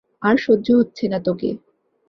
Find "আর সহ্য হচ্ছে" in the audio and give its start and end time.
0.21-1.05